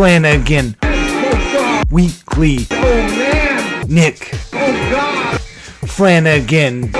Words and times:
Flanagan 0.00 0.74
Weekly. 1.90 2.66
Nick 3.86 4.16
Flanagan 5.84 6.90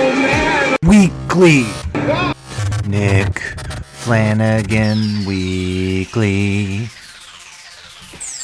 Weekly. 0.83 1.65
Nick 2.87 3.39
Flanagan 4.05 5.25
Weekly. 5.25 6.91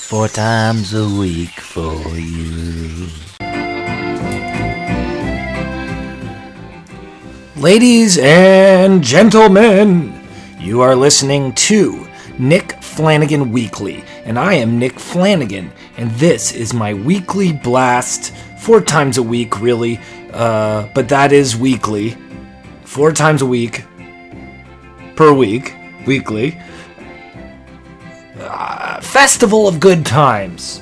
Four 0.09 0.29
times 0.29 0.95
a 0.95 1.07
week 1.07 1.61
for 1.61 2.17
you. 2.17 3.09
Ladies 7.57 8.17
and 8.17 9.05
gentlemen, 9.05 10.19
you 10.59 10.81
are 10.81 10.97
listening 10.97 11.53
to 11.69 12.09
Nick 12.39 12.76
Flanagan 12.97 13.53
Weekly, 13.53 14.03
and 14.25 14.39
I 14.39 14.55
am 14.55 14.79
Nick 14.79 14.99
Flanagan, 14.99 15.71
and 15.99 16.11
this 16.13 16.51
is 16.53 16.73
my 16.73 16.95
weekly 16.95 17.53
blast. 17.53 18.35
Four 18.59 18.81
times 18.81 19.19
a 19.19 19.23
week, 19.23 19.61
really, 19.61 20.01
uh, 20.33 20.89
but 20.95 21.07
that 21.11 21.31
is 21.31 21.55
weekly. 21.55 22.17
Four 22.85 23.13
times 23.13 23.43
a 23.43 23.47
week, 23.47 23.85
per 25.15 25.31
week, 25.35 25.75
weekly. 26.07 26.59
Uh, 28.41 29.03
festival 29.03 29.69
of 29.69 29.79
good 29.79 30.07
times. 30.07 30.81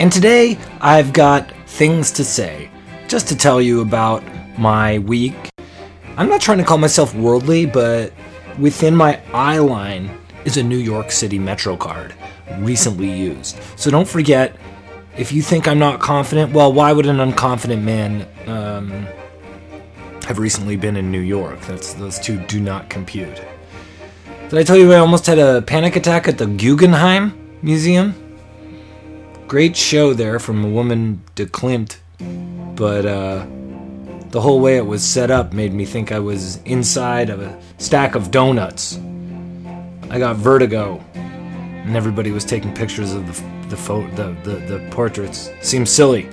And 0.00 0.10
today 0.10 0.56
I've 0.80 1.12
got 1.12 1.50
things 1.66 2.10
to 2.12 2.24
say, 2.24 2.70
just 3.06 3.28
to 3.28 3.36
tell 3.36 3.60
you 3.60 3.82
about 3.82 4.24
my 4.58 4.98
week. 5.00 5.50
I'm 6.16 6.30
not 6.30 6.40
trying 6.40 6.58
to 6.58 6.64
call 6.64 6.78
myself 6.78 7.14
worldly, 7.14 7.66
but 7.66 8.14
within 8.58 8.96
my 8.96 9.20
eye 9.34 9.58
line 9.58 10.23
is 10.44 10.56
a 10.56 10.62
New 10.62 10.78
York 10.78 11.10
City 11.10 11.38
Metro 11.38 11.76
card, 11.76 12.14
recently 12.58 13.10
used. 13.10 13.58
So 13.76 13.90
don't 13.90 14.08
forget, 14.08 14.56
if 15.16 15.32
you 15.32 15.42
think 15.42 15.66
I'm 15.68 15.78
not 15.78 16.00
confident, 16.00 16.52
well, 16.52 16.72
why 16.72 16.92
would 16.92 17.06
an 17.06 17.16
unconfident 17.16 17.82
man 17.82 18.26
um, 18.46 19.06
have 20.24 20.38
recently 20.38 20.76
been 20.76 20.96
in 20.96 21.10
New 21.10 21.20
York? 21.20 21.60
That's 21.62 21.94
those 21.94 22.18
two 22.18 22.38
do 22.46 22.60
not 22.60 22.90
compute. 22.90 23.40
Did 24.48 24.58
I 24.58 24.62
tell 24.62 24.76
you 24.76 24.92
I 24.92 24.98
almost 24.98 25.26
had 25.26 25.38
a 25.38 25.62
panic 25.62 25.96
attack 25.96 26.28
at 26.28 26.38
the 26.38 26.46
Guggenheim 26.46 27.58
Museum? 27.62 28.14
Great 29.48 29.76
show 29.76 30.14
there 30.14 30.38
from 30.38 30.64
a 30.64 30.68
woman 30.68 31.22
de 31.34 31.46
Klimt, 31.46 31.98
but 32.76 33.06
uh, 33.06 33.46
the 34.30 34.40
whole 34.40 34.60
way 34.60 34.76
it 34.76 34.86
was 34.86 35.04
set 35.04 35.30
up 35.30 35.52
made 35.52 35.72
me 35.72 35.84
think 35.84 36.10
I 36.10 36.18
was 36.18 36.56
inside 36.64 37.30
of 37.30 37.40
a 37.40 37.60
stack 37.78 38.14
of 38.14 38.30
donuts. 38.30 38.98
I 40.14 40.18
got 40.20 40.36
vertigo, 40.36 41.02
and 41.14 41.96
everybody 41.96 42.30
was 42.30 42.44
taking 42.44 42.72
pictures 42.72 43.14
of 43.14 43.26
the 43.26 43.32
the 43.68 43.76
pho- 43.76 44.08
the, 44.10 44.36
the, 44.44 44.58
the 44.66 44.88
portraits. 44.92 45.50
Seems 45.60 45.90
silly. 45.90 46.28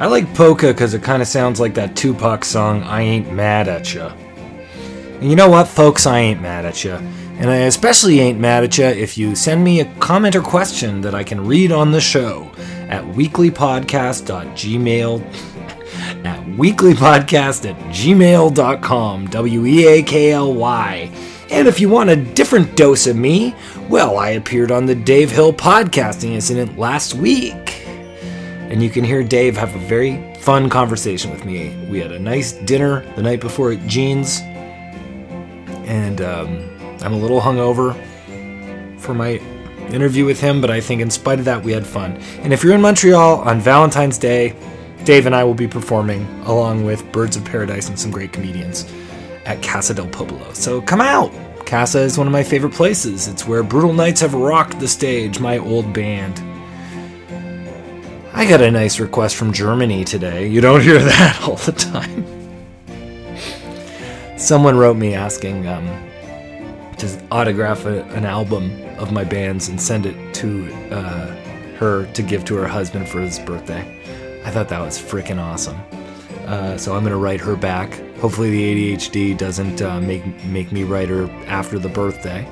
I 0.00 0.06
like 0.06 0.34
polka 0.34 0.68
because 0.68 0.94
it 0.94 1.02
kind 1.02 1.20
of 1.20 1.28
sounds 1.28 1.60
like 1.60 1.74
that 1.74 1.96
Tupac 1.96 2.46
song, 2.46 2.82
I 2.84 3.02
Ain't 3.02 3.30
Mad 3.30 3.68
at 3.68 3.92
Ya. 3.92 4.08
And 5.20 5.28
you 5.28 5.36
know 5.36 5.50
what, 5.50 5.68
folks, 5.68 6.06
I 6.06 6.20
ain't 6.20 6.40
mad 6.40 6.64
at 6.64 6.82
you. 6.82 6.92
And 6.92 7.50
I 7.50 7.56
especially 7.56 8.20
ain't 8.20 8.40
mad 8.40 8.64
at 8.64 8.78
you 8.78 8.86
if 8.86 9.18
you 9.18 9.36
send 9.36 9.62
me 9.62 9.80
a 9.80 9.94
comment 9.96 10.34
or 10.34 10.40
question 10.40 11.02
that 11.02 11.14
I 11.14 11.24
can 11.24 11.46
read 11.46 11.72
on 11.72 11.92
the 11.92 12.00
show 12.00 12.50
at 12.88 13.04
weeklypodcast.gmail 13.04 15.51
at 16.24 16.38
weeklypodcast 16.56 17.70
at 17.70 17.76
gmail.com 17.90 19.26
w-e-a-k-l-y 19.26 21.10
and 21.50 21.68
if 21.68 21.80
you 21.80 21.88
want 21.88 22.10
a 22.10 22.16
different 22.16 22.76
dose 22.76 23.06
of 23.06 23.16
me 23.16 23.54
well 23.88 24.18
i 24.18 24.30
appeared 24.30 24.70
on 24.70 24.86
the 24.86 24.94
dave 24.94 25.30
hill 25.30 25.52
podcasting 25.52 26.30
incident 26.32 26.78
last 26.78 27.14
week. 27.14 27.84
And 27.86 28.82
you 28.82 28.88
can 28.88 29.04
hear 29.04 29.22
dave 29.22 29.56
have 29.56 29.74
a 29.74 29.78
very 29.78 30.34
fun 30.36 30.70
conversation 30.70 31.30
with 31.30 31.44
me. 31.44 31.76
We 31.90 32.00
had 32.00 32.10
a 32.10 32.18
nice 32.18 32.52
dinner 32.52 33.04
the 33.16 33.22
night 33.22 33.40
before 33.40 33.72
at 33.72 33.86
jeans 33.86 34.40
and 35.86 36.20
um, 36.20 36.70
i'm 37.02 37.12
a 37.12 37.16
little 37.16 37.40
hungover 37.40 37.94
for 38.98 39.14
my 39.14 39.40
interview 39.90 40.24
with 40.24 40.40
him 40.40 40.60
but 40.60 40.70
i 40.70 40.80
think 40.80 41.00
in 41.02 41.10
spite 41.10 41.38
of 41.38 41.44
that 41.44 41.62
we 41.62 41.72
had 41.72 41.86
fun. 41.86 42.16
And 42.42 42.52
if 42.52 42.62
you're 42.64 42.74
in 42.74 42.80
montreal 42.80 43.40
on 43.40 43.60
valentine's 43.60 44.16
day 44.16 44.54
Dave 45.04 45.26
and 45.26 45.34
I 45.34 45.42
will 45.42 45.54
be 45.54 45.66
performing 45.66 46.26
along 46.44 46.84
with 46.84 47.10
Birds 47.10 47.36
of 47.36 47.44
Paradise 47.44 47.88
and 47.88 47.98
some 47.98 48.10
great 48.10 48.32
comedians 48.32 48.90
at 49.46 49.60
Casa 49.62 49.94
del 49.94 50.06
Popolo. 50.06 50.52
So 50.52 50.80
come 50.80 51.00
out! 51.00 51.32
Casa 51.66 52.00
is 52.00 52.18
one 52.18 52.26
of 52.26 52.32
my 52.32 52.42
favorite 52.42 52.72
places. 52.72 53.26
It's 53.26 53.46
where 53.46 53.62
Brutal 53.62 53.92
Knights 53.92 54.20
have 54.20 54.34
rocked 54.34 54.78
the 54.78 54.86
stage, 54.86 55.40
my 55.40 55.58
old 55.58 55.92
band. 55.92 56.40
I 58.34 58.46
got 58.48 58.60
a 58.60 58.70
nice 58.70 59.00
request 59.00 59.36
from 59.36 59.52
Germany 59.52 60.04
today. 60.04 60.46
You 60.46 60.60
don't 60.60 60.82
hear 60.82 60.98
that 61.02 61.42
all 61.42 61.56
the 61.56 61.72
time. 61.72 62.26
Someone 64.38 64.76
wrote 64.76 64.96
me 64.96 65.14
asking 65.14 65.66
um, 65.66 65.86
to 66.98 67.26
autograph 67.30 67.86
a, 67.86 68.04
an 68.10 68.24
album 68.24 68.70
of 68.98 69.10
my 69.12 69.24
bands 69.24 69.68
and 69.68 69.80
send 69.80 70.06
it 70.06 70.34
to 70.34 70.72
uh, 70.90 71.26
her 71.76 72.06
to 72.12 72.22
give 72.22 72.44
to 72.44 72.54
her 72.56 72.68
husband 72.68 73.08
for 73.08 73.20
his 73.20 73.38
birthday. 73.40 73.98
I 74.44 74.50
thought 74.50 74.68
that 74.68 74.80
was 74.80 74.98
freaking 74.98 75.38
awesome. 75.38 75.78
Uh, 76.46 76.76
so 76.76 76.94
I'm 76.94 77.02
gonna 77.02 77.16
write 77.16 77.40
her 77.40 77.56
back. 77.56 77.94
Hopefully 78.18 78.50
the 78.50 78.96
ADHD 78.96 79.36
doesn't 79.36 79.80
uh, 79.80 80.00
make 80.00 80.44
make 80.44 80.72
me 80.72 80.82
write 80.82 81.08
her 81.08 81.30
after 81.46 81.78
the 81.78 81.88
birthday. 81.88 82.46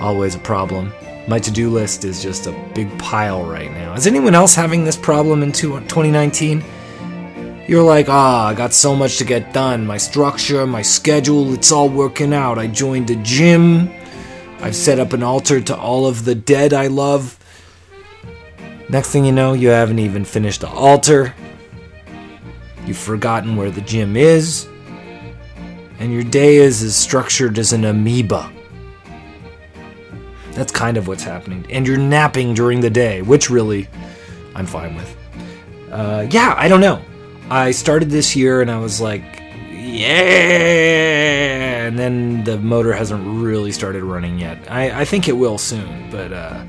Always 0.00 0.34
a 0.34 0.38
problem. 0.38 0.92
My 1.28 1.38
to-do 1.38 1.70
list 1.70 2.04
is 2.04 2.22
just 2.22 2.46
a 2.46 2.70
big 2.74 2.98
pile 2.98 3.44
right 3.44 3.70
now. 3.70 3.94
Is 3.94 4.06
anyone 4.08 4.34
else 4.34 4.54
having 4.54 4.84
this 4.84 4.96
problem 4.96 5.42
in 5.42 5.52
2019? 5.52 6.64
You're 7.68 7.82
like, 7.82 8.08
ah, 8.08 8.48
I 8.48 8.54
got 8.54 8.72
so 8.72 8.96
much 8.96 9.18
to 9.18 9.24
get 9.24 9.52
done. 9.52 9.86
My 9.86 9.96
structure, 9.96 10.66
my 10.66 10.82
schedule, 10.82 11.54
it's 11.54 11.70
all 11.70 11.88
working 11.88 12.34
out. 12.34 12.58
I 12.58 12.66
joined 12.66 13.08
a 13.10 13.16
gym. 13.16 13.88
I've 14.60 14.74
set 14.74 14.98
up 14.98 15.12
an 15.12 15.22
altar 15.22 15.60
to 15.60 15.76
all 15.76 16.06
of 16.06 16.24
the 16.24 16.34
dead 16.34 16.72
I 16.72 16.88
love. 16.88 17.38
Next 18.92 19.08
thing 19.08 19.24
you 19.24 19.32
know, 19.32 19.54
you 19.54 19.68
haven't 19.68 19.98
even 20.00 20.22
finished 20.22 20.60
the 20.60 20.68
altar. 20.68 21.34
You've 22.84 22.98
forgotten 22.98 23.56
where 23.56 23.70
the 23.70 23.80
gym 23.80 24.18
is. 24.18 24.68
And 25.98 26.12
your 26.12 26.24
day 26.24 26.56
is 26.56 26.82
as 26.82 26.94
structured 26.94 27.58
as 27.58 27.72
an 27.72 27.86
amoeba. 27.86 28.52
That's 30.50 30.70
kind 30.70 30.98
of 30.98 31.08
what's 31.08 31.22
happening. 31.22 31.64
And 31.70 31.86
you're 31.86 31.96
napping 31.96 32.52
during 32.52 32.80
the 32.80 32.90
day, 32.90 33.22
which 33.22 33.48
really 33.48 33.88
I'm 34.54 34.66
fine 34.66 34.94
with. 34.94 35.16
Uh, 35.90 36.26
yeah, 36.28 36.54
I 36.58 36.68
don't 36.68 36.82
know. 36.82 37.00
I 37.48 37.70
started 37.70 38.10
this 38.10 38.36
year 38.36 38.60
and 38.60 38.70
I 38.70 38.78
was 38.78 39.00
like, 39.00 39.22
yeah. 39.70 40.10
And 41.86 41.98
then 41.98 42.44
the 42.44 42.58
motor 42.58 42.92
hasn't 42.92 43.42
really 43.42 43.72
started 43.72 44.04
running 44.04 44.38
yet. 44.38 44.70
I, 44.70 45.00
I 45.00 45.06
think 45.06 45.28
it 45.28 45.32
will 45.32 45.56
soon, 45.56 46.10
but 46.10 46.30
uh, 46.30 46.66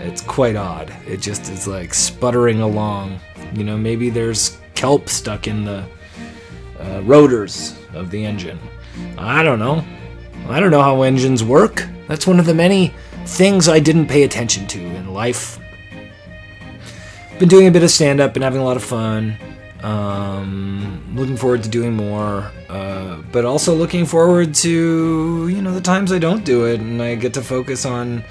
it's 0.00 0.22
quite 0.22 0.56
odd. 0.56 0.92
It 1.06 1.20
just 1.20 1.50
is 1.50 1.66
like 1.66 1.94
sputtering 1.94 2.60
along. 2.60 3.20
You 3.54 3.64
know, 3.64 3.76
maybe 3.76 4.10
there's 4.10 4.58
kelp 4.74 5.08
stuck 5.08 5.46
in 5.46 5.64
the 5.64 5.84
uh, 6.78 7.02
rotors 7.04 7.78
of 7.94 8.10
the 8.10 8.24
engine. 8.24 8.58
I 9.18 9.42
don't 9.42 9.58
know. 9.58 9.84
I 10.48 10.58
don't 10.60 10.70
know 10.70 10.82
how 10.82 11.02
engines 11.02 11.44
work. 11.44 11.86
That's 12.08 12.26
one 12.26 12.40
of 12.40 12.46
the 12.46 12.54
many 12.54 12.94
things 13.26 13.68
I 13.68 13.78
didn't 13.78 14.06
pay 14.06 14.22
attention 14.22 14.66
to 14.68 14.80
in 14.80 15.12
life. 15.12 15.58
Been 17.38 17.48
doing 17.48 17.66
a 17.66 17.70
bit 17.70 17.82
of 17.82 17.90
stand 17.90 18.20
up 18.20 18.34
and 18.34 18.42
having 18.42 18.60
a 18.60 18.64
lot 18.64 18.76
of 18.76 18.84
fun. 18.84 19.36
Um, 19.82 21.14
looking 21.14 21.36
forward 21.36 21.62
to 21.62 21.68
doing 21.68 21.94
more, 21.94 22.50
uh, 22.68 23.22
but 23.32 23.46
also 23.46 23.74
looking 23.74 24.04
forward 24.04 24.54
to 24.56 25.48
you 25.48 25.62
know 25.62 25.72
the 25.72 25.80
times 25.80 26.12
I 26.12 26.18
don't 26.18 26.44
do 26.44 26.66
it 26.66 26.80
and 26.80 27.00
I 27.00 27.14
get 27.14 27.32
to 27.34 27.42
focus 27.42 27.86
on 27.86 28.22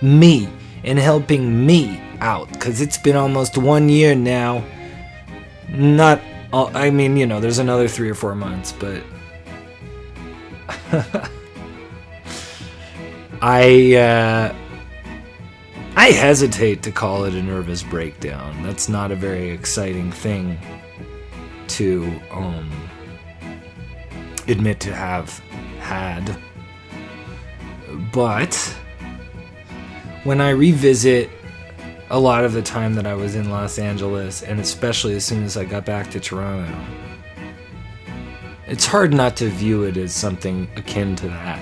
me 0.00 0.48
and 0.84 0.98
helping 0.98 1.66
me 1.66 2.00
out 2.20 2.52
because 2.52 2.80
it's 2.80 2.98
been 2.98 3.16
almost 3.16 3.58
one 3.58 3.88
year 3.88 4.14
now. 4.14 4.64
Not, 5.68 6.20
all, 6.52 6.70
I 6.76 6.90
mean, 6.90 7.16
you 7.16 7.26
know, 7.26 7.40
there's 7.40 7.58
another 7.58 7.88
three 7.88 8.10
or 8.10 8.14
four 8.14 8.34
months, 8.34 8.72
but 8.72 9.02
I, 13.42 13.94
uh, 13.94 14.54
I 15.96 16.06
hesitate 16.10 16.82
to 16.84 16.92
call 16.92 17.24
it 17.24 17.34
a 17.34 17.42
nervous 17.42 17.82
breakdown. 17.82 18.62
That's 18.62 18.88
not 18.88 19.10
a 19.10 19.16
very 19.16 19.50
exciting 19.50 20.10
thing 20.12 20.58
to 21.68 22.12
um, 22.30 22.70
admit 24.48 24.80
to 24.80 24.94
have 24.94 25.38
had. 25.80 26.36
But 28.12 28.76
when 30.24 30.40
I 30.40 30.50
revisit 30.50 31.30
a 32.10 32.18
lot 32.18 32.44
of 32.44 32.52
the 32.52 32.62
time 32.62 32.94
that 32.94 33.06
I 33.06 33.14
was 33.14 33.34
in 33.34 33.50
Los 33.50 33.78
Angeles, 33.78 34.42
and 34.42 34.60
especially 34.60 35.14
as 35.14 35.24
soon 35.24 35.44
as 35.44 35.56
I 35.56 35.64
got 35.64 35.84
back 35.84 36.10
to 36.10 36.20
Toronto, 36.20 36.72
it's 38.66 38.86
hard 38.86 39.12
not 39.12 39.36
to 39.36 39.48
view 39.48 39.84
it 39.84 39.96
as 39.96 40.12
something 40.12 40.68
akin 40.76 41.16
to 41.16 41.28
that. 41.28 41.60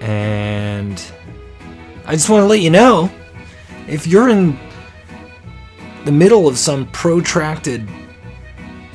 And 0.00 1.02
I 2.06 2.12
just 2.12 2.28
want 2.28 2.42
to 2.42 2.46
let 2.46 2.60
you 2.60 2.70
know 2.70 3.10
if 3.88 4.06
you're 4.06 4.28
in 4.28 4.58
the 6.04 6.12
middle 6.12 6.46
of 6.46 6.58
some 6.58 6.86
protracted 6.92 7.88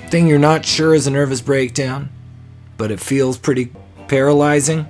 thing 0.09 0.27
you're 0.27 0.39
not 0.39 0.65
sure 0.65 0.94
is 0.94 1.07
a 1.07 1.12
nervous 1.12 1.41
breakdown, 1.41 2.09
but 2.77 2.91
it 2.91 3.00
feels 3.00 3.38
pretty 3.38 3.71
paralyzing, 4.07 4.88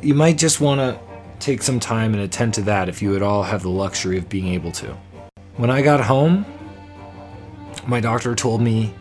you 0.00 0.14
might 0.14 0.38
just 0.38 0.60
want 0.60 0.80
to 0.80 1.03
take 1.44 1.62
some 1.62 1.78
time 1.78 2.14
and 2.14 2.22
attend 2.22 2.54
to 2.54 2.62
that 2.62 2.88
if 2.88 3.02
you 3.02 3.14
at 3.14 3.22
all 3.22 3.42
have 3.42 3.62
the 3.62 3.68
luxury 3.68 4.16
of 4.16 4.30
being 4.30 4.48
able 4.48 4.72
to. 4.72 4.96
When 5.56 5.70
I 5.70 5.82
got 5.82 6.00
home, 6.00 6.46
my 7.86 8.00
doctor 8.00 8.34
told 8.34 8.62
me 8.62 8.94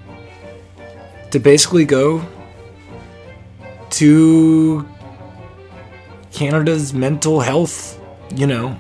to 1.31 1.40
basically 1.40 1.86
go 1.86 2.25
to 3.92 4.86
Canada's 6.34 6.94
mental 6.94 7.40
health, 7.40 7.98
you 8.36 8.45
know, 8.45 8.78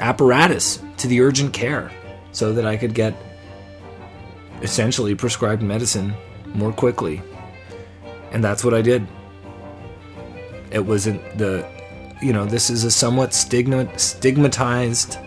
apparatus 0.00 0.82
to 0.96 1.06
the 1.06 1.20
urgent 1.20 1.52
care 1.52 1.92
so 2.32 2.52
that 2.54 2.66
I 2.66 2.76
could 2.76 2.92
get 2.92 3.14
essentially 4.62 5.14
prescribed 5.14 5.62
medicine 5.62 6.12
more 6.54 6.72
quickly. 6.72 7.22
And 8.32 8.42
that's 8.42 8.64
what 8.64 8.74
I 8.74 8.82
did. 8.82 9.06
It 10.72 10.84
wasn't 10.84 11.22
the, 11.38 11.73
you 12.24 12.32
know, 12.32 12.46
this 12.46 12.70
is 12.70 12.84
a 12.84 12.90
somewhat 12.90 13.34
stigma, 13.34 13.86
stigmatized 13.98 15.18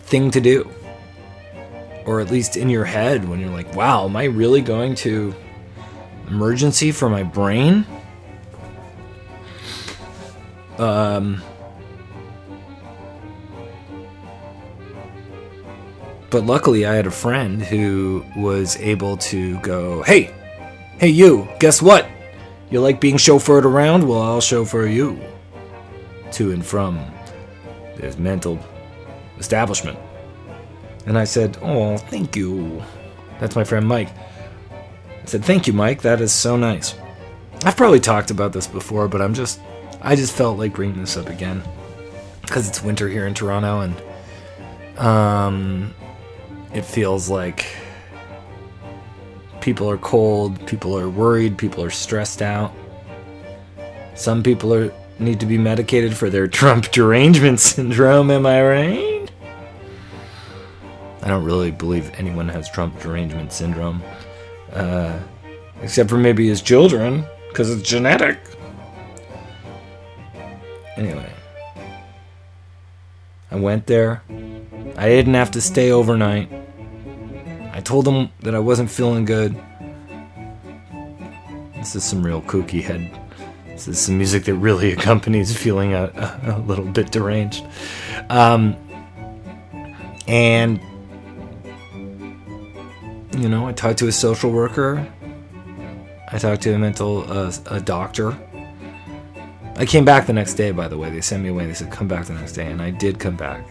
thing 0.00 0.32
to 0.32 0.40
do. 0.40 0.68
Or 2.04 2.20
at 2.20 2.30
least 2.30 2.56
in 2.56 2.68
your 2.68 2.84
head 2.84 3.28
when 3.28 3.38
you're 3.38 3.50
like, 3.50 3.72
wow, 3.76 4.04
am 4.06 4.16
I 4.16 4.24
really 4.24 4.62
going 4.62 4.96
to 4.96 5.32
emergency 6.26 6.90
for 6.90 7.08
my 7.08 7.22
brain? 7.22 7.86
Um, 10.78 11.40
but 16.30 16.44
luckily, 16.44 16.84
I 16.84 16.94
had 16.94 17.06
a 17.06 17.12
friend 17.12 17.62
who 17.62 18.24
was 18.36 18.76
able 18.78 19.16
to 19.18 19.58
go, 19.60 20.02
hey, 20.02 20.34
hey, 20.98 21.08
you, 21.08 21.48
guess 21.60 21.80
what? 21.80 22.08
You 22.70 22.80
like 22.80 23.00
being 23.00 23.16
chauffeured 23.16 23.64
around? 23.64 24.06
Well, 24.06 24.20
I'll 24.20 24.40
chauffeur 24.40 24.86
you 24.86 25.20
to 26.36 26.52
and 26.52 26.64
from 26.64 26.98
his 27.98 28.18
mental 28.18 28.58
establishment. 29.38 29.98
And 31.06 31.18
I 31.18 31.24
said, 31.24 31.56
Oh, 31.62 31.96
thank 31.96 32.36
you. 32.36 32.82
That's 33.40 33.56
my 33.56 33.64
friend 33.64 33.86
Mike. 33.86 34.08
I 34.10 35.26
said, 35.26 35.44
Thank 35.44 35.66
you, 35.66 35.72
Mike. 35.72 36.02
That 36.02 36.20
is 36.20 36.32
so 36.32 36.56
nice. 36.56 36.94
I've 37.64 37.76
probably 37.76 38.00
talked 38.00 38.30
about 38.30 38.52
this 38.52 38.66
before, 38.66 39.08
but 39.08 39.22
I'm 39.22 39.34
just, 39.34 39.60
I 40.02 40.14
just 40.14 40.34
felt 40.34 40.58
like 40.58 40.74
bringing 40.74 41.00
this 41.00 41.16
up 41.16 41.28
again 41.28 41.62
because 42.42 42.68
it's 42.68 42.82
winter 42.82 43.08
here 43.08 43.26
in 43.26 43.34
Toronto 43.34 43.80
and 43.80 44.98
um, 44.98 45.94
it 46.74 46.82
feels 46.84 47.28
like 47.28 47.66
people 49.60 49.90
are 49.90 49.98
cold, 49.98 50.64
people 50.66 50.96
are 50.96 51.08
worried, 51.08 51.56
people 51.58 51.82
are 51.82 51.90
stressed 51.90 52.42
out. 52.42 52.72
Some 54.14 54.42
people 54.42 54.72
are 54.72 54.92
need 55.18 55.40
to 55.40 55.46
be 55.46 55.58
medicated 55.58 56.16
for 56.16 56.30
their 56.30 56.46
Trump 56.46 56.90
derangement 56.90 57.60
syndrome, 57.60 58.30
am 58.30 58.46
I 58.46 58.62
right? 58.62 59.30
I 61.22 61.28
don't 61.28 61.44
really 61.44 61.70
believe 61.70 62.12
anyone 62.16 62.48
has 62.48 62.70
Trump 62.70 63.00
derangement 63.00 63.52
syndrome. 63.52 64.02
Uh, 64.72 65.18
except 65.82 66.08
for 66.08 66.16
maybe 66.16 66.46
his 66.46 66.62
children, 66.62 67.24
because 67.48 67.70
it's 67.70 67.88
genetic. 67.88 68.38
Anyway, 70.96 71.30
I 73.50 73.56
went 73.56 73.86
there. 73.86 74.22
I 74.96 75.08
didn't 75.08 75.34
have 75.34 75.50
to 75.52 75.60
stay 75.60 75.90
overnight. 75.90 76.50
I 77.72 77.80
told 77.80 78.06
them 78.06 78.30
that 78.40 78.54
I 78.54 78.58
wasn't 78.58 78.90
feeling 78.90 79.24
good. 79.24 79.60
This 81.74 81.94
is 81.94 82.04
some 82.04 82.24
real 82.24 82.40
kooky 82.42 82.82
head. 82.82 83.25
This 83.76 83.88
is 83.88 83.98
some 83.98 84.16
music 84.16 84.44
that 84.44 84.54
really 84.54 84.92
accompanies 84.94 85.54
feeling 85.54 85.92
a, 85.92 86.04
a, 86.04 86.56
a 86.56 86.58
little 86.60 86.86
bit 86.86 87.10
deranged. 87.10 87.62
Um, 88.30 88.74
and, 90.26 90.80
you 93.36 93.50
know, 93.50 93.66
I 93.66 93.72
talked 93.72 93.98
to 93.98 94.08
a 94.08 94.12
social 94.12 94.50
worker. 94.50 95.06
I 96.32 96.38
talked 96.38 96.62
to 96.62 96.72
a 96.72 96.78
mental 96.78 97.30
uh, 97.30 97.52
a 97.66 97.78
doctor. 97.78 98.36
I 99.76 99.84
came 99.84 100.06
back 100.06 100.26
the 100.26 100.32
next 100.32 100.54
day, 100.54 100.70
by 100.70 100.88
the 100.88 100.96
way. 100.96 101.10
They 101.10 101.20
sent 101.20 101.42
me 101.42 101.50
away. 101.50 101.66
They 101.66 101.74
said, 101.74 101.92
come 101.92 102.08
back 102.08 102.24
the 102.24 102.32
next 102.32 102.52
day. 102.52 102.66
And 102.66 102.80
I 102.80 102.90
did 102.90 103.20
come 103.20 103.36
back. 103.36 103.68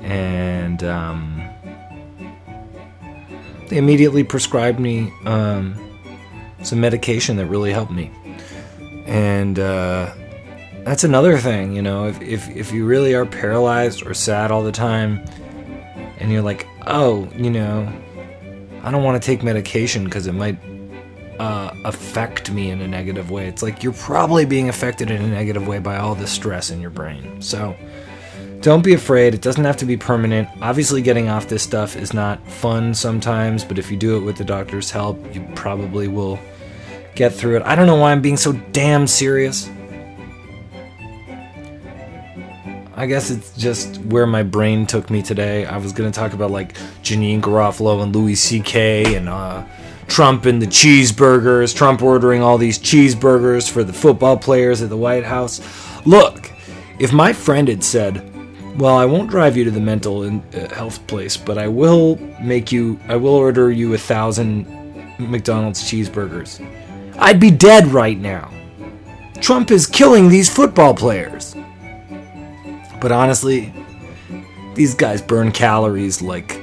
And, 0.00 0.82
um, 0.84 1.42
they 3.68 3.76
immediately 3.76 4.24
prescribed 4.24 4.80
me 4.80 5.12
um, 5.26 5.78
some 6.62 6.80
medication 6.80 7.36
that 7.36 7.46
really 7.46 7.72
helped 7.72 7.92
me. 7.92 8.10
And 9.14 9.60
uh, 9.60 10.12
that's 10.82 11.04
another 11.04 11.38
thing, 11.38 11.76
you 11.76 11.82
know, 11.82 12.08
if, 12.08 12.20
if, 12.20 12.50
if 12.50 12.72
you 12.72 12.84
really 12.84 13.14
are 13.14 13.24
paralyzed 13.24 14.04
or 14.04 14.12
sad 14.12 14.50
all 14.50 14.64
the 14.64 14.72
time, 14.72 15.24
and 16.18 16.32
you're 16.32 16.42
like, 16.42 16.66
oh, 16.88 17.28
you 17.36 17.48
know, 17.48 17.88
I 18.82 18.90
don't 18.90 19.04
want 19.04 19.22
to 19.22 19.24
take 19.24 19.44
medication 19.44 20.02
because 20.02 20.26
it 20.26 20.32
might 20.32 20.58
uh, 21.38 21.72
affect 21.84 22.50
me 22.50 22.70
in 22.70 22.80
a 22.80 22.88
negative 22.88 23.30
way. 23.30 23.46
It's 23.46 23.62
like 23.62 23.84
you're 23.84 23.92
probably 23.92 24.46
being 24.46 24.68
affected 24.68 25.12
in 25.12 25.22
a 25.22 25.28
negative 25.28 25.68
way 25.68 25.78
by 25.78 25.96
all 25.96 26.16
the 26.16 26.26
stress 26.26 26.70
in 26.70 26.80
your 26.80 26.90
brain. 26.90 27.40
So, 27.40 27.76
don't 28.62 28.82
be 28.82 28.94
afraid. 28.94 29.32
It 29.32 29.42
doesn't 29.42 29.64
have 29.64 29.76
to 29.76 29.84
be 29.84 29.96
permanent. 29.96 30.48
Obviously, 30.60 31.02
getting 31.02 31.28
off 31.28 31.46
this 31.46 31.62
stuff 31.62 31.94
is 31.94 32.14
not 32.14 32.44
fun 32.50 32.92
sometimes, 32.94 33.64
but 33.64 33.78
if 33.78 33.92
you 33.92 33.96
do 33.96 34.16
it 34.16 34.22
with 34.22 34.38
the 34.38 34.44
doctor's 34.44 34.90
help, 34.90 35.32
you 35.32 35.48
probably 35.54 36.08
will 36.08 36.36
get 37.14 37.32
through 37.32 37.56
it. 37.56 37.62
I 37.62 37.74
don't 37.74 37.86
know 37.86 37.96
why 37.96 38.12
I'm 38.12 38.22
being 38.22 38.36
so 38.36 38.52
damn 38.72 39.06
serious. 39.06 39.68
I 42.96 43.06
guess 43.06 43.30
it's 43.30 43.56
just 43.56 43.98
where 44.02 44.26
my 44.26 44.44
brain 44.44 44.86
took 44.86 45.10
me 45.10 45.20
today. 45.20 45.66
I 45.66 45.78
was 45.78 45.92
going 45.92 46.10
to 46.10 46.16
talk 46.16 46.32
about 46.32 46.50
like 46.52 46.74
Janeane 47.02 47.40
Garofalo 47.40 48.02
and 48.02 48.14
Louis 48.14 48.36
C.K. 48.36 49.16
and 49.16 49.28
uh, 49.28 49.64
Trump 50.06 50.46
and 50.46 50.62
the 50.62 50.66
cheeseburgers, 50.66 51.74
Trump 51.74 52.02
ordering 52.02 52.40
all 52.40 52.56
these 52.56 52.78
cheeseburgers 52.78 53.68
for 53.68 53.82
the 53.82 53.92
football 53.92 54.36
players 54.36 54.80
at 54.80 54.90
the 54.90 54.96
White 54.96 55.24
House. 55.24 55.60
Look, 56.06 56.52
if 57.00 57.12
my 57.12 57.32
friend 57.32 57.66
had 57.66 57.82
said, 57.82 58.30
well, 58.78 58.96
I 58.96 59.04
won't 59.06 59.30
drive 59.30 59.56
you 59.56 59.64
to 59.64 59.70
the 59.70 59.80
mental 59.80 60.22
uh, 60.22 60.68
health 60.74 61.04
place, 61.06 61.36
but 61.36 61.58
I 61.58 61.68
will 61.68 62.16
make 62.40 62.70
you. 62.70 62.98
I 63.08 63.16
will 63.16 63.34
order 63.34 63.70
you 63.70 63.94
a 63.94 63.98
thousand 63.98 64.66
McDonald's 65.18 65.82
cheeseburgers. 65.82 66.60
I'd 67.18 67.40
be 67.40 67.50
dead 67.50 67.86
right 67.88 68.18
now. 68.18 68.52
Trump 69.40 69.70
is 69.70 69.86
killing 69.86 70.28
these 70.28 70.48
football 70.52 70.94
players. 70.94 71.54
But 73.00 73.12
honestly, 73.12 73.72
these 74.74 74.94
guys 74.94 75.20
burn 75.20 75.52
calories 75.52 76.22
like 76.22 76.60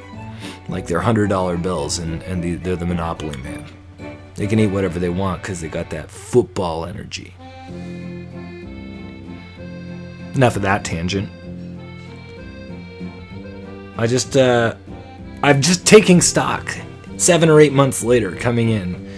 like 0.70 0.88
they're 0.88 1.02
hundred 1.02 1.30
dollar 1.30 1.58
bills, 1.58 2.00
and 2.00 2.24
and 2.24 2.44
the, 2.44 2.56
they're 2.56 2.76
the 2.76 2.86
monopoly 2.86 3.38
man. 3.38 3.66
They 4.36 4.48
can 4.48 4.58
eat 4.58 4.68
whatever 4.68 4.98
they 4.98 5.10
want 5.10 5.42
because 5.42 5.62
they 5.62 5.68
got 5.68 5.90
that 5.92 6.10
football 6.10 6.86
energy. 6.86 7.36
Enough 10.34 10.56
of 10.56 10.62
that 10.62 10.84
tangent. 10.84 11.30
I 13.98 14.08
just, 14.08 14.38
uh, 14.38 14.76
I'm 15.44 15.62
just 15.62 15.86
taking 15.86 16.22
stock. 16.22 16.76
Seven 17.18 17.50
or 17.50 17.60
eight 17.60 17.74
months 17.74 18.04
later, 18.04 18.36
coming 18.36 18.70
in, 18.70 19.11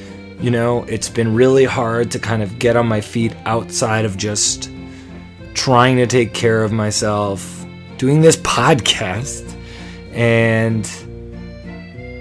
you 0.43 0.51
know, 0.51 0.83
it's 0.89 1.07
been 1.07 1.33
really 1.33 1.63
hard 1.63 2.11
to 2.11 2.19
kind 2.19 2.43
of 2.43 2.59
get 2.59 2.75
on 2.75 2.85
my 2.85 2.99
feet 2.99 3.33
outside 3.45 4.03
of 4.03 4.17
just 4.17 4.69
trying 5.53 5.95
to 5.95 6.05
take 6.05 6.33
care 6.33 6.63
of 6.63 6.73
myself, 6.73 7.65
doing 7.97 8.19
this 8.19 8.35
podcast, 8.35 9.55
and 10.11 10.85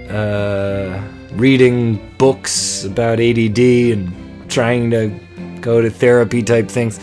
uh, 0.09 1.03
reading 1.33 1.99
books 2.17 2.85
about 2.85 3.19
ADD 3.19 3.59
and 3.59 4.49
trying 4.49 4.89
to 4.91 5.13
go 5.59 5.81
to 5.81 5.89
therapy 5.89 6.41
type 6.41 6.69
things. 6.69 7.01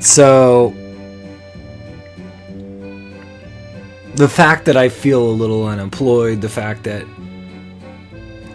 So 0.00 0.74
the 4.16 4.28
fact 4.28 4.64
that 4.64 4.76
I 4.76 4.88
feel 4.88 5.22
a 5.22 5.30
little 5.30 5.64
unemployed, 5.64 6.40
the 6.40 6.48
fact 6.48 6.82
that 6.82 7.04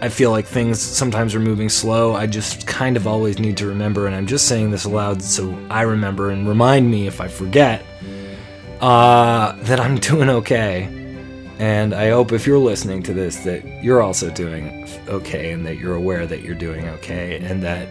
I 0.02 0.08
feel 0.08 0.32
like 0.32 0.46
things 0.46 0.82
sometimes 0.82 1.32
are 1.32 1.38
moving 1.38 1.68
slow, 1.68 2.16
I 2.16 2.26
just 2.26 2.66
kind 2.66 2.96
of 2.96 3.06
always 3.06 3.38
need 3.38 3.56
to 3.58 3.68
remember, 3.68 4.08
and 4.08 4.16
I'm 4.16 4.26
just 4.26 4.48
saying 4.48 4.72
this 4.72 4.84
aloud 4.84 5.22
so 5.22 5.56
I 5.70 5.82
remember 5.82 6.30
and 6.30 6.48
remind 6.48 6.90
me 6.90 7.06
if 7.06 7.20
I 7.20 7.28
forget 7.28 7.84
uh, 8.80 9.52
that 9.62 9.78
I'm 9.78 9.94
doing 10.10 10.28
okay. 10.28 10.88
And 11.60 11.94
I 11.94 12.10
hope 12.10 12.32
if 12.32 12.48
you're 12.48 12.58
listening 12.58 13.04
to 13.04 13.14
this 13.14 13.44
that 13.44 13.64
you're 13.84 14.02
also 14.02 14.28
doing 14.28 14.88
okay 15.06 15.52
and 15.52 15.64
that 15.66 15.76
you're 15.76 15.94
aware 15.94 16.26
that 16.26 16.42
you're 16.42 16.56
doing 16.56 16.88
okay 16.88 17.36
and 17.36 17.62
that 17.62 17.86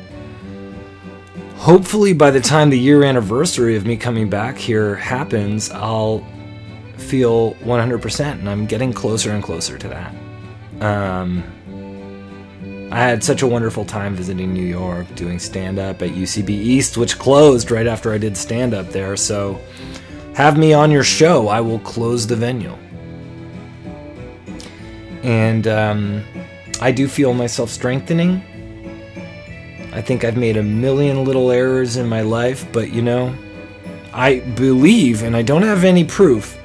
hopefully 1.55 2.11
by 2.11 2.29
the 2.29 2.41
time 2.41 2.69
the 2.69 2.77
year 2.77 3.05
anniversary 3.05 3.77
of 3.77 3.85
me 3.85 3.95
coming 3.95 4.29
back 4.29 4.57
here 4.57 4.95
happens, 4.95 5.71
I'll 5.71 6.27
feel 6.97 7.53
100%, 7.63 8.31
and 8.31 8.49
I'm 8.49 8.65
getting 8.65 8.91
closer 8.91 9.31
and 9.31 9.41
closer 9.41 9.77
to 9.77 9.87
that. 9.87 10.13
Um, 10.81 11.43
I 12.91 12.99
had 12.99 13.23
such 13.23 13.41
a 13.41 13.47
wonderful 13.47 13.85
time 13.85 14.15
visiting 14.15 14.53
New 14.53 14.65
York, 14.65 15.15
doing 15.15 15.39
stand 15.39 15.79
up 15.79 16.01
at 16.01 16.09
UCB 16.09 16.49
East, 16.49 16.97
which 16.97 17.17
closed 17.17 17.71
right 17.71 17.87
after 17.87 18.11
I 18.11 18.17
did 18.17 18.35
stand 18.35 18.73
up 18.73 18.89
there. 18.89 19.15
So, 19.15 19.61
have 20.35 20.57
me 20.57 20.73
on 20.73 20.91
your 20.91 21.03
show. 21.03 21.47
I 21.47 21.61
will 21.61 21.79
close 21.79 22.27
the 22.27 22.35
venue. 22.35 22.75
And 25.23 25.67
um, 25.67 26.23
I 26.81 26.91
do 26.91 27.07
feel 27.07 27.33
myself 27.33 27.69
strengthening. 27.69 28.43
I 29.93 30.01
think 30.01 30.25
I've 30.25 30.37
made 30.37 30.57
a 30.57 30.63
million 30.63 31.23
little 31.23 31.49
errors 31.49 31.95
in 31.95 32.09
my 32.09 32.21
life, 32.21 32.65
but 32.73 32.91
you 32.91 33.01
know, 33.01 33.33
I 34.13 34.39
believe, 34.39 35.23
and 35.23 35.35
I 35.35 35.43
don't 35.43 35.63
have 35.63 35.85
any 35.85 36.03
proof, 36.03 36.57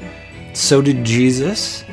so 0.54 0.82
did 0.82 1.04
Jesus. 1.04 1.84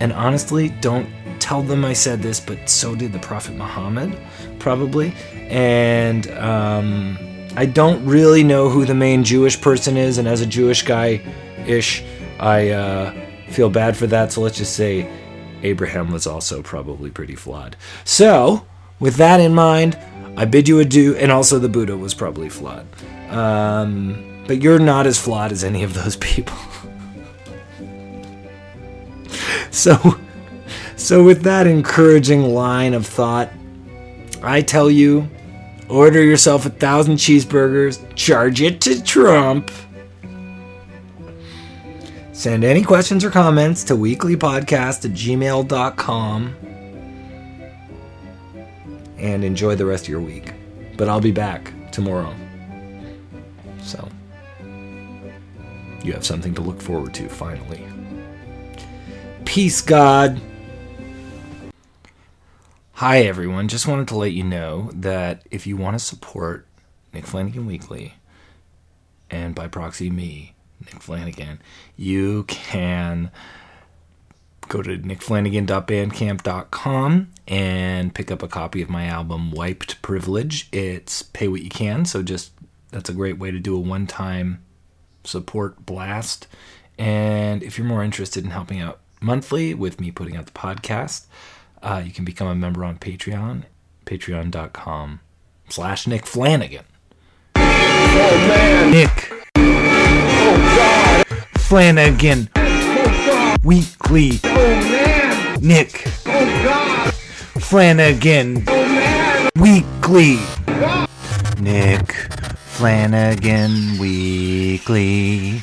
And 0.00 0.12
honestly, 0.14 0.70
don't 0.80 1.08
tell 1.46 1.62
them 1.62 1.84
I 1.84 1.92
said 1.92 2.22
this, 2.22 2.40
but 2.40 2.68
so 2.68 2.96
did 2.96 3.12
the 3.12 3.20
Prophet 3.20 3.54
Muhammad, 3.54 4.18
probably. 4.58 5.14
And 5.48 6.28
um, 6.32 7.16
I 7.54 7.66
don't 7.66 8.04
really 8.04 8.42
know 8.42 8.68
who 8.68 8.84
the 8.84 8.96
main 8.96 9.22
Jewish 9.22 9.60
person 9.60 9.96
is, 9.96 10.18
and 10.18 10.26
as 10.26 10.40
a 10.40 10.46
Jewish 10.46 10.82
guy 10.82 11.22
ish, 11.64 12.02
I 12.40 12.70
uh, 12.70 13.12
feel 13.48 13.70
bad 13.70 13.96
for 13.96 14.08
that. 14.08 14.32
So 14.32 14.40
let's 14.40 14.58
just 14.58 14.74
say 14.74 15.08
Abraham 15.62 16.10
was 16.10 16.26
also 16.26 16.62
probably 16.62 17.12
pretty 17.12 17.36
flawed. 17.36 17.76
So, 18.04 18.66
with 18.98 19.14
that 19.18 19.38
in 19.38 19.54
mind, 19.54 19.96
I 20.36 20.46
bid 20.46 20.66
you 20.66 20.80
adieu, 20.80 21.14
and 21.14 21.30
also 21.30 21.60
the 21.60 21.68
Buddha 21.68 21.96
was 21.96 22.12
probably 22.12 22.48
flawed. 22.48 22.88
Um, 23.30 24.42
but 24.48 24.62
you're 24.62 24.80
not 24.80 25.06
as 25.06 25.16
flawed 25.16 25.52
as 25.52 25.62
any 25.62 25.84
of 25.84 25.94
those 25.94 26.16
people. 26.16 26.58
so, 29.70 30.18
so 30.96 31.22
with 31.22 31.42
that 31.42 31.66
encouraging 31.66 32.42
line 32.54 32.94
of 32.94 33.06
thought, 33.06 33.50
I 34.42 34.62
tell 34.62 34.90
you, 34.90 35.28
order 35.88 36.22
yourself 36.22 36.66
a 36.66 36.70
thousand 36.70 37.16
cheeseburgers, 37.16 38.02
charge 38.14 38.62
it 38.62 38.80
to 38.82 39.02
Trump. 39.02 39.70
Send 42.32 42.64
any 42.64 42.82
questions 42.82 43.24
or 43.24 43.30
comments 43.30 43.84
to 43.84 43.94
weeklypodcast 43.94 45.04
at 45.04 45.12
gmail.com 45.12 46.54
and 49.18 49.44
enjoy 49.44 49.74
the 49.74 49.86
rest 49.86 50.04
of 50.04 50.08
your 50.08 50.20
week. 50.20 50.52
But 50.96 51.08
I'll 51.08 51.20
be 51.20 51.32
back 51.32 51.72
tomorrow. 51.92 52.34
So, 53.82 54.08
you 56.02 56.12
have 56.12 56.24
something 56.24 56.54
to 56.54 56.60
look 56.60 56.80
forward 56.80 57.14
to 57.14 57.28
finally. 57.28 57.86
Peace, 59.44 59.80
God. 59.80 60.40
Hi, 63.00 63.24
everyone. 63.24 63.68
Just 63.68 63.86
wanted 63.86 64.08
to 64.08 64.16
let 64.16 64.32
you 64.32 64.42
know 64.42 64.90
that 64.94 65.42
if 65.50 65.66
you 65.66 65.76
want 65.76 65.98
to 65.98 66.02
support 66.02 66.66
Nick 67.12 67.26
Flanagan 67.26 67.66
Weekly, 67.66 68.14
and 69.28 69.54
by 69.54 69.68
proxy 69.68 70.08
me, 70.08 70.54
Nick 70.80 71.02
Flanagan, 71.02 71.60
you 71.98 72.44
can 72.44 73.30
go 74.68 74.80
to 74.80 74.96
nickflanagan.bandcamp.com 74.96 77.32
and 77.46 78.14
pick 78.14 78.30
up 78.30 78.42
a 78.42 78.48
copy 78.48 78.80
of 78.80 78.88
my 78.88 79.04
album 79.04 79.50
Wiped 79.50 80.00
Privilege. 80.00 80.70
It's 80.72 81.22
pay 81.22 81.48
what 81.48 81.60
you 81.60 81.68
can, 81.68 82.06
so 82.06 82.22
just 82.22 82.52
that's 82.92 83.10
a 83.10 83.12
great 83.12 83.38
way 83.38 83.50
to 83.50 83.58
do 83.58 83.76
a 83.76 83.78
one 83.78 84.06
time 84.06 84.64
support 85.22 85.84
blast. 85.84 86.46
And 86.96 87.62
if 87.62 87.76
you're 87.76 87.86
more 87.86 88.02
interested 88.02 88.42
in 88.42 88.52
helping 88.52 88.80
out 88.80 89.00
monthly 89.20 89.74
with 89.74 90.00
me 90.00 90.10
putting 90.10 90.34
out 90.34 90.46
the 90.46 90.52
podcast, 90.52 91.26
uh, 91.86 92.02
you 92.04 92.10
can 92.12 92.24
become 92.24 92.48
a 92.48 92.54
member 92.54 92.84
on 92.84 92.98
Patreon, 92.98 93.62
patreon.com 94.04 95.20
slash 95.68 96.06
Nick 96.08 96.26
Flanagan. 96.26 96.84
Oh 97.54 98.46
man! 98.48 98.90
Nick 98.90 99.32
Oh! 99.54 101.22
Flanagan 101.58 102.48
Weekly. 103.62 104.40
Oh 104.44 104.80
man! 104.90 105.60
Nick 105.60 106.02
Oh 106.26 106.62
god! 106.64 107.14
Flanagan! 107.62 108.64
Weekly. 109.56 110.38
Nick 111.60 112.12
Flanagan 112.76 113.98
Weekly. 113.98 115.60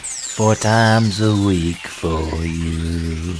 Four 0.00 0.54
times 0.54 1.20
a 1.20 1.34
week 1.34 1.86
for 1.86 2.22
you. 2.44 3.34